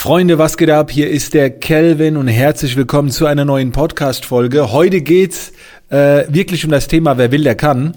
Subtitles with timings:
[0.00, 0.90] Freunde, was geht ab?
[0.90, 4.72] Hier ist der Kelvin und herzlich willkommen zu einer neuen Podcast-Folge.
[4.72, 5.52] Heute geht's
[5.90, 7.92] äh, wirklich um das Thema Wer will, der kann.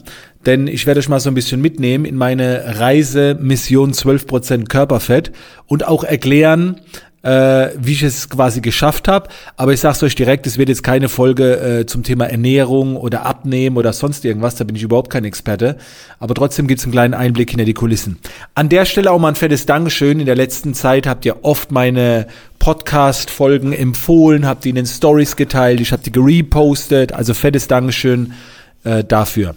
[0.45, 5.31] Denn ich werde euch mal so ein bisschen mitnehmen in meine Reise Mission 12% Körperfett
[5.65, 6.81] und auch erklären,
[7.23, 9.29] äh, wie ich es quasi geschafft habe.
[9.57, 12.97] Aber ich sage es euch direkt, es wird jetzt keine Folge äh, zum Thema Ernährung
[12.97, 14.55] oder Abnehmen oder sonst irgendwas.
[14.55, 15.77] Da bin ich überhaupt kein Experte.
[16.19, 18.19] Aber trotzdem gibt es einen kleinen Einblick hinter die Kulissen.
[18.55, 20.19] An der Stelle auch mal ein fettes Dankeschön.
[20.19, 22.27] In der letzten Zeit habt ihr oft meine
[22.59, 27.13] Podcast-Folgen empfohlen, habt die in den Stories geteilt, ich habe die gerepostet.
[27.13, 28.33] Also fettes Dankeschön
[28.83, 29.55] äh, dafür.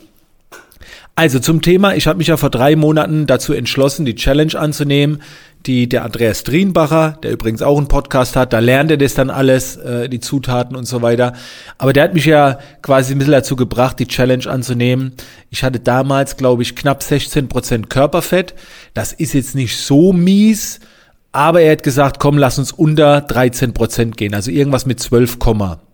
[1.19, 5.23] Also zum Thema, ich habe mich ja vor drei Monaten dazu entschlossen, die Challenge anzunehmen,
[5.65, 9.31] die der Andreas Drienbacher, der übrigens auch einen Podcast hat, da lernt er das dann
[9.31, 11.33] alles, äh, die Zutaten und so weiter.
[11.79, 15.15] Aber der hat mich ja quasi ein bisschen dazu gebracht, die Challenge anzunehmen.
[15.49, 18.55] Ich hatte damals, glaube ich, knapp 16 Prozent Körperfett.
[18.93, 20.81] Das ist jetzt nicht so mies,
[21.33, 25.39] aber er hat gesagt, komm, lass uns unter 13 Prozent gehen, also irgendwas mit 12,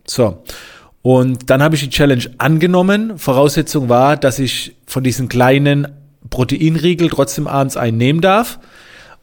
[0.05, 0.43] so.
[1.03, 3.19] Und dann habe ich die Challenge angenommen.
[3.19, 5.89] Voraussetzung war, dass ich von diesen kleinen
[6.31, 8.61] Proteinriegel trotzdem abends einen nehmen darf.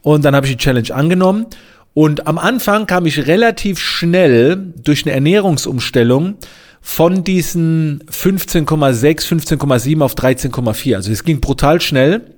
[0.02, 1.46] Und dann habe ich die Challenge angenommen.
[1.94, 6.36] Und am Anfang kam ich relativ schnell durch eine Ernährungsumstellung
[6.82, 10.96] von diesen 15,6, 15,7 auf 13,4.
[10.96, 12.34] Also es ging brutal schnell.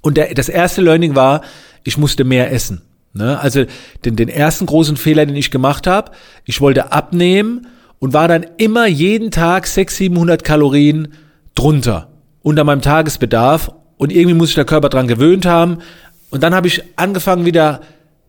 [0.00, 1.42] Und der, das erste Learning war,
[1.82, 2.82] ich musste mehr essen.
[3.14, 3.38] Ne?
[3.38, 3.64] Also
[4.04, 6.12] den, den ersten großen Fehler, den ich gemacht habe,
[6.44, 7.68] ich wollte abnehmen
[8.04, 11.08] und war dann immer jeden Tag 600, 700 Kalorien
[11.54, 12.08] drunter
[12.42, 15.78] unter meinem Tagesbedarf und irgendwie muss sich der Körper dran gewöhnt haben
[16.28, 17.80] und dann habe ich angefangen wieder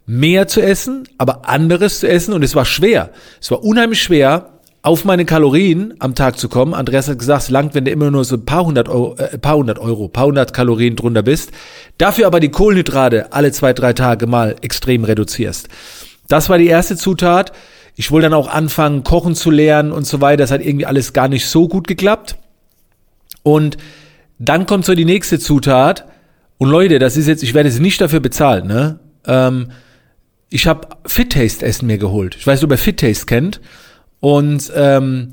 [0.06, 3.10] mehr zu essen, aber anderes zu essen und es war schwer.
[3.42, 6.74] Es war unheimlich schwer, auf meine Kalorien am Tag zu kommen.
[6.74, 9.38] Andreas hat gesagt, es langt, wenn du immer nur so ein paar hundert Euro, äh,
[9.38, 11.52] paar hundert Euro, paar hundert Kalorien drunter bist.
[11.98, 15.68] Dafür aber die Kohlenhydrate alle zwei, drei Tage mal extrem reduzierst.
[16.30, 17.52] Das war die erste Zutat.
[17.96, 20.38] Ich wollte dann auch anfangen, kochen zu lernen und so weiter.
[20.38, 22.38] Das hat irgendwie alles gar nicht so gut geklappt.
[23.44, 23.78] Und
[24.38, 26.06] dann kommt so die nächste Zutat.
[26.58, 29.00] Und Leute, das ist jetzt, ich werde sie nicht dafür bezahlt, ne?
[29.26, 29.72] Ähm,
[30.50, 32.36] ich habe Fit Taste Essen mir geholt.
[32.38, 33.62] Ich weiß nicht, ob ihr Fit Taste kennt.
[34.20, 35.30] Und ähm,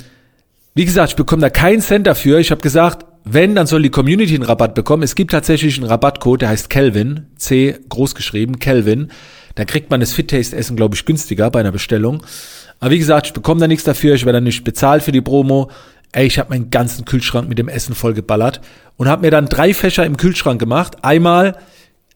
[0.75, 2.39] wie gesagt, ich bekomme da keinen Cent dafür.
[2.39, 5.03] Ich habe gesagt, wenn, dann soll die Community einen Rabatt bekommen.
[5.03, 9.11] Es gibt tatsächlich einen Rabattcode, der heißt Kelvin, C groß geschrieben, Kelvin.
[9.55, 12.23] Da kriegt man das Fit Taste Essen, glaube ich, günstiger bei einer Bestellung.
[12.81, 15.21] Aber wie gesagt, ich bekomme da nichts dafür, ich werde dann nicht bezahlt für die
[15.21, 15.71] Promo.
[16.13, 18.61] Ey, ich habe meinen ganzen Kühlschrank mit dem Essen vollgeballert
[18.97, 21.05] und habe mir dann drei Fächer im Kühlschrank gemacht.
[21.05, 21.57] Einmal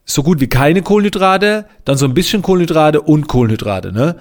[0.05, 4.15] so gut wie keine Kohlenhydrate, dann so ein bisschen Kohlenhydrate und Kohlenhydrate, ne?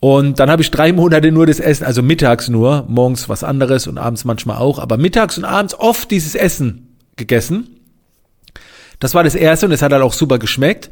[0.00, 3.86] Und dann habe ich drei Monate nur das Essen, also mittags nur, morgens was anderes
[3.86, 7.76] und abends manchmal auch, aber mittags und abends oft dieses Essen gegessen.
[8.98, 10.90] Das war das erste und es hat halt auch super geschmeckt.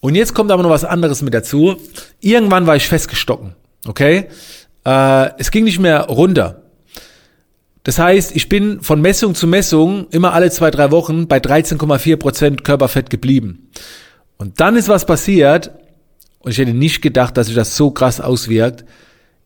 [0.00, 1.76] Und jetzt kommt aber noch was anderes mit dazu.
[2.20, 3.54] Irgendwann war ich festgestocken.
[3.86, 4.28] Okay?
[4.84, 6.62] Äh, es ging nicht mehr runter.
[7.82, 12.16] Das heißt, ich bin von Messung zu Messung immer alle zwei, drei Wochen bei 13,4
[12.16, 13.70] Prozent Körperfett geblieben.
[14.36, 15.70] Und dann ist was passiert,
[16.40, 18.84] und ich hätte nicht gedacht, dass sich das so krass auswirkt.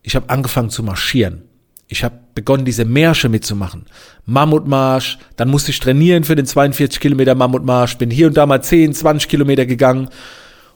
[0.03, 1.43] Ich habe angefangen zu marschieren.
[1.89, 3.87] Ich habe begonnen, diese Märsche mitzumachen.
[4.27, 8.63] Mammutmarsch, dann musste ich trainieren für den 42 Kilometer Mammutmarsch, bin hier und da mal
[8.63, 10.09] 10, 20 Kilometer gegangen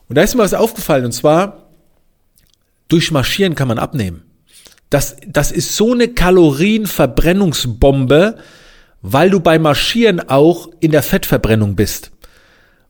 [0.09, 1.67] und da ist mir was aufgefallen, und zwar,
[2.89, 4.23] durch Marschieren kann man abnehmen.
[4.91, 8.37] Das, das ist so eine Kalorienverbrennungsbombe,
[9.03, 12.13] weil du beim Marschieren auch in der Fettverbrennung bist.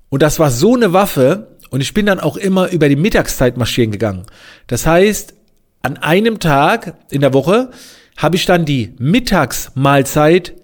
[0.08, 3.56] Und das war so eine Waffe, und ich bin dann auch immer über die Mittagszeit
[3.56, 4.26] marschieren gegangen.
[4.66, 5.34] Das heißt,
[5.82, 7.70] an einem Tag in der Woche
[8.16, 10.54] habe ich dann die Mittagsmahlzeit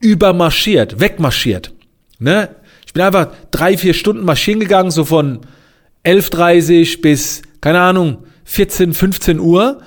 [0.00, 1.72] übermarschiert, wegmarschiert.
[2.18, 2.54] Ne?
[2.86, 5.40] Ich bin einfach drei, vier Stunden marschieren gegangen, so von
[6.04, 9.80] 11.30 bis, keine Ahnung, 14, 15 Uhr.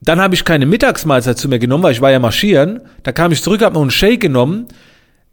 [0.00, 2.80] Dann habe ich keine Mittagsmahlzeit zu mir genommen, weil ich war ja marschieren.
[3.02, 4.68] Da kam ich zurück, habe noch einen Shake genommen.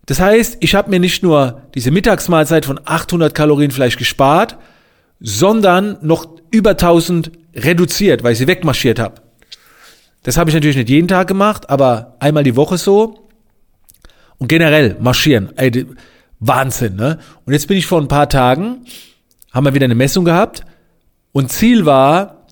[0.06, 4.57] Das heißt, ich habe mir nicht nur diese Mittagsmahlzeit von 800 Kalorien vielleicht gespart,
[5.19, 9.21] sondern noch über 1000 reduziert, weil ich sie wegmarschiert habe.
[10.24, 13.30] Das habe ich natürlich nicht jeden Tag gemacht, aber einmal die Woche so.
[14.38, 15.51] Und generell marschieren.
[15.56, 15.86] Ey,
[16.39, 17.19] Wahnsinn, ne?
[17.45, 18.81] Und jetzt bin ich vor ein paar Tagen
[19.56, 20.66] haben wir wieder eine Messung gehabt
[21.31, 22.46] und Ziel war,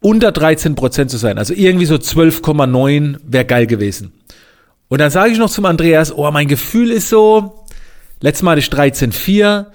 [0.00, 1.36] unter 13 Prozent zu sein.
[1.36, 4.12] Also irgendwie so 12,9 wäre geil gewesen.
[4.88, 7.66] Und dann sage ich noch zum Andreas, oh, mein Gefühl ist so,
[8.20, 9.66] letztes Mal hatte ich 13,4,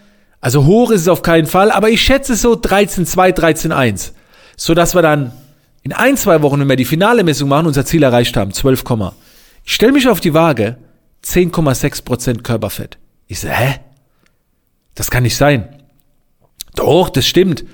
[0.41, 4.11] also hoch ist es auf keinen Fall, aber ich schätze so 13,2, 13,1.
[4.57, 5.31] So dass wir dann
[5.83, 8.83] in ein, zwei Wochen, wenn wir die finale Messung machen, unser Ziel erreicht haben, 12,
[9.63, 10.77] ich stelle mich auf die Waage,
[11.23, 12.97] 10,6 Prozent Körperfett.
[13.27, 13.75] Ich so, hä?
[14.95, 15.82] Das kann nicht sein.
[16.75, 17.65] Doch, das stimmt.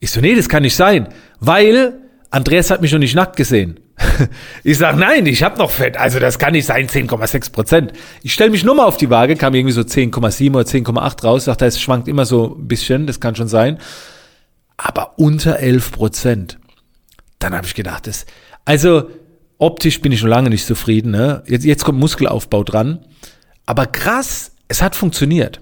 [0.00, 1.08] Ich so, nee, das kann nicht sein,
[1.40, 1.94] weil
[2.30, 3.80] Andreas hat mich noch nicht nackt gesehen.
[4.64, 7.92] Ich sag, nein, ich habe noch Fett, also das kann nicht sein, 10,6 Prozent.
[8.22, 11.44] Ich stelle mich nur mal auf die Waage, kam irgendwie so 10,7 oder 10,8 raus,
[11.44, 13.78] sagt, es schwankt immer so ein bisschen, das kann schon sein.
[14.76, 16.58] Aber unter 11 Prozent.
[17.38, 18.26] Dann habe ich gedacht, das,
[18.64, 19.10] also
[19.58, 21.10] optisch bin ich schon lange nicht zufrieden.
[21.10, 21.42] Ne?
[21.46, 23.04] Jetzt, jetzt kommt Muskelaufbau dran.
[23.66, 25.60] Aber krass, es hat funktioniert.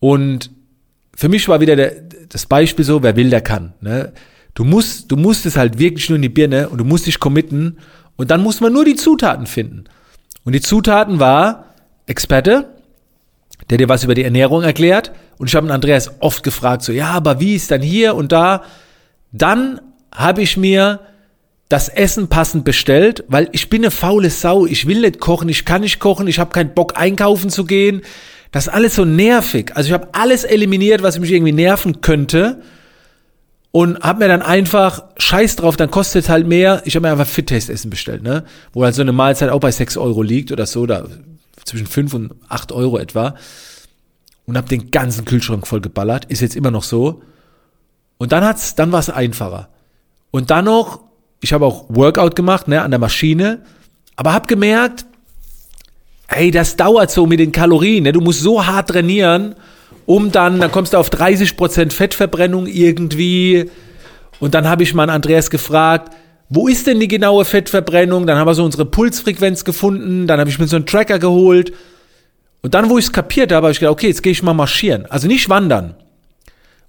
[0.00, 0.50] Und
[1.14, 1.92] für mich war wieder der,
[2.28, 3.74] das Beispiel so, wer will, der kann.
[3.80, 4.12] Ne?
[4.54, 7.18] Du musst, du musst es halt wirklich nur in die Birne und du musst dich
[7.18, 7.78] committen
[8.16, 9.84] und dann muss man nur die Zutaten finden.
[10.44, 11.74] Und die Zutaten war
[12.06, 12.68] Experte,
[13.70, 15.12] der dir was über die Ernährung erklärt.
[15.38, 18.64] Und ich habe Andreas oft gefragt, so, ja, aber wie ist dann hier und da?
[19.30, 19.80] Dann
[20.12, 21.00] habe ich mir
[21.68, 24.66] das Essen passend bestellt, weil ich bin eine faule Sau.
[24.66, 28.02] Ich will nicht kochen, ich kann nicht kochen, ich habe keinen Bock einkaufen zu gehen.
[28.52, 29.72] Das ist alles so nervig.
[29.74, 32.62] Also ich habe alles eliminiert, was mich irgendwie nerven könnte
[33.72, 36.82] und hab mir dann einfach Scheiß drauf, dann kostet halt mehr.
[36.84, 38.44] Ich habe mir einfach Fit Taste Essen bestellt, ne?
[38.74, 41.06] Wo halt so eine Mahlzeit auch bei 6 Euro liegt oder so, da
[41.64, 43.34] zwischen 5 und 8 Euro etwa.
[44.44, 46.26] Und hab den ganzen Kühlschrank voll geballert.
[46.26, 47.22] Ist jetzt immer noch so.
[48.18, 49.70] Und dann hat's, dann war es einfacher.
[50.30, 51.00] Und dann noch,
[51.40, 53.62] ich habe auch Workout gemacht, ne, an der Maschine,
[54.16, 55.06] aber hab gemerkt,
[56.32, 58.12] ey, das dauert so mit den Kalorien, ne?
[58.12, 59.54] Du musst so hart trainieren
[60.06, 63.70] um dann, dann kommst du auf 30% Fettverbrennung irgendwie.
[64.40, 66.12] Und dann habe ich mal Andreas gefragt,
[66.48, 68.26] wo ist denn die genaue Fettverbrennung?
[68.26, 71.72] Dann haben wir so unsere Pulsfrequenz gefunden, dann habe ich mir so einen Tracker geholt.
[72.62, 74.54] Und dann, wo ich es kapiert habe, habe ich gedacht, okay, jetzt gehe ich mal
[74.54, 75.06] marschieren.
[75.06, 75.94] Also nicht wandern.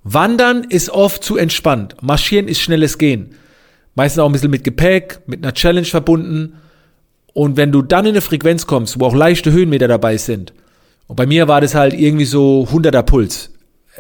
[0.03, 1.95] Wandern ist oft zu entspannt.
[2.01, 3.35] Marschieren ist schnelles Gehen.
[3.95, 6.55] Meistens auch ein bisschen mit Gepäck, mit einer Challenge verbunden.
[7.33, 10.53] Und wenn du dann in eine Frequenz kommst, wo auch leichte Höhenmeter dabei sind,
[11.07, 13.51] und bei mir war das halt irgendwie so 100er Puls.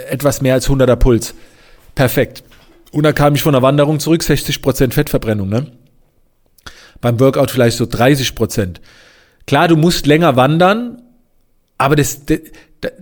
[0.09, 1.35] Etwas mehr als 100er Puls.
[1.95, 2.43] Perfekt.
[2.91, 5.71] Und dann kam ich von der Wanderung zurück, 60% Fettverbrennung, ne?
[7.01, 8.75] Beim Workout vielleicht so 30%.
[9.45, 11.01] Klar, du musst länger wandern,
[11.77, 12.39] aber das, das,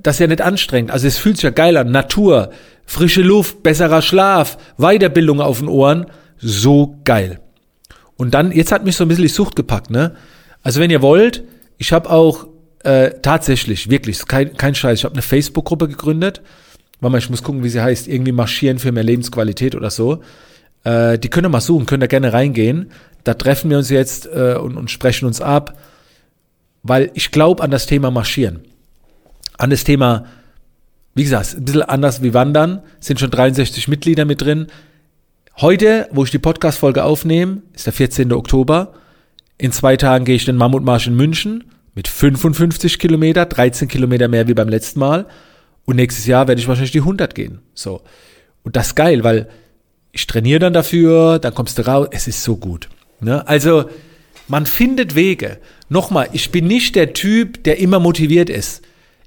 [0.01, 0.91] das ist ja nicht anstrengend.
[0.91, 1.91] Also es fühlt sich ja geil an.
[1.91, 2.51] Natur,
[2.85, 6.07] frische Luft, besserer Schlaf, Weiterbildung auf den Ohren.
[6.37, 7.39] So geil.
[8.21, 10.13] Und dann, jetzt hat mich so ein bisschen die Sucht gepackt, ne?
[10.61, 11.43] Also wenn ihr wollt,
[11.79, 12.45] ich habe auch
[12.83, 14.99] äh, tatsächlich, wirklich, kein, kein Scheiß.
[14.99, 16.43] Ich habe eine Facebook-Gruppe gegründet.
[16.99, 18.07] Warte mal, ich muss gucken, wie sie heißt.
[18.07, 20.21] Irgendwie marschieren für mehr Lebensqualität oder so.
[20.83, 22.91] Äh, die können mal suchen, können da gerne reingehen.
[23.23, 25.79] Da treffen wir uns jetzt äh, und, und sprechen uns ab,
[26.83, 28.59] weil ich glaube an das Thema Marschieren.
[29.57, 30.25] An das Thema,
[31.15, 34.67] wie gesagt, ein bisschen anders wie Wandern, sind schon 63 Mitglieder mit drin.
[35.61, 38.33] Heute, wo ich die Podcast-Folge aufnehme, ist der 14.
[38.33, 38.93] Oktober.
[39.59, 44.47] In zwei Tagen gehe ich den Mammutmarsch in München mit 55 Kilometer, 13 Kilometer mehr
[44.47, 45.27] wie beim letzten Mal.
[45.85, 47.59] Und nächstes Jahr werde ich wahrscheinlich die 100 gehen.
[47.75, 48.01] So.
[48.63, 49.49] Und das ist geil, weil
[50.11, 52.07] ich trainiere dann dafür, dann kommst du raus.
[52.09, 52.89] Es ist so gut.
[53.19, 53.47] Ne?
[53.47, 53.87] Also,
[54.47, 55.59] man findet Wege.
[55.89, 58.81] Nochmal, ich bin nicht der Typ, der immer motiviert ist.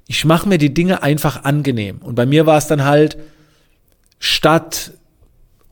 [0.05, 1.99] Ich mache mir die Dinge einfach angenehm.
[1.99, 3.17] Und bei mir war es dann halt
[4.19, 4.91] statt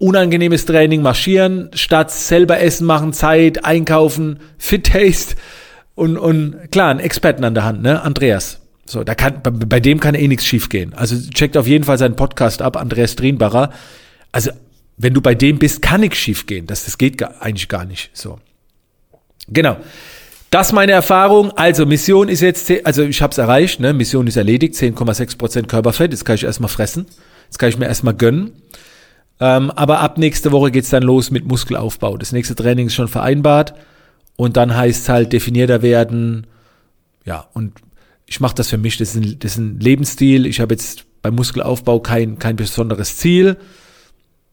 [0.04, 5.36] unangenehmes Training marschieren, statt selber Essen machen, Zeit, einkaufen, Fit Taste
[5.96, 8.02] und, und klar, einen Experten an der Hand, ne?
[8.02, 8.60] Andreas.
[8.86, 10.94] So, da kann, bei, bei dem kann eh nichts schiefgehen.
[10.94, 13.72] Also checkt auf jeden Fall seinen Podcast ab, Andreas Drienbacher.
[14.34, 14.52] Also,
[14.98, 16.68] wenn du bei dem bist, kann nichts schiefgehen.
[16.68, 18.10] Das, das geht gar, eigentlich gar nicht.
[18.14, 18.40] So.
[19.48, 19.78] Genau.
[20.50, 21.52] Das meine Erfahrung.
[21.52, 23.94] Also Mission ist jetzt, also ich habe es erreicht, ne?
[23.94, 26.12] Mission ist erledigt, 10,6% Körperfett.
[26.12, 27.06] Jetzt kann ich erstmal fressen.
[27.46, 28.52] Jetzt kann ich mir erstmal gönnen.
[29.40, 32.18] Ähm, aber ab nächste Woche geht's dann los mit Muskelaufbau.
[32.18, 33.74] Das nächste Training ist schon vereinbart.
[34.36, 36.48] Und dann heißt es halt definierter werden.
[37.26, 37.74] Ja, und
[38.26, 40.46] ich mache das für mich, das ist, ein, das ist ein Lebensstil.
[40.46, 43.58] Ich habe jetzt beim Muskelaufbau kein, kein besonderes Ziel.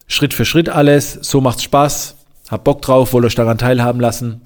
[0.07, 2.17] Schritt für Schritt alles, so macht's Spaß,
[2.49, 4.43] hab Bock drauf, wollt euch daran teilhaben lassen.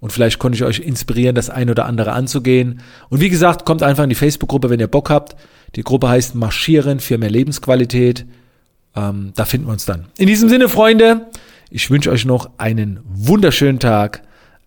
[0.00, 2.80] Und vielleicht konnte ich euch inspirieren, das ein oder andere anzugehen.
[3.08, 5.34] Und wie gesagt, kommt einfach in die Facebook-Gruppe, wenn ihr Bock habt.
[5.74, 8.24] Die Gruppe heißt Marschieren für mehr Lebensqualität.
[8.98, 10.06] Ähm, da finden wir uns dann.
[10.16, 11.26] In diesem Sinne, Freunde,
[11.70, 14.22] ich wünsche euch noch einen wunderschönen Tag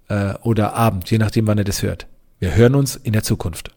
[0.08, 2.08] äh, oder Abend, je nachdem, wann ihr das hört.
[2.40, 3.72] Wir hören uns in der Zukunft.